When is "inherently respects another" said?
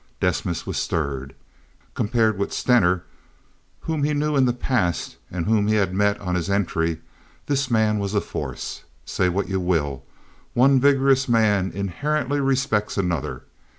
11.71-13.43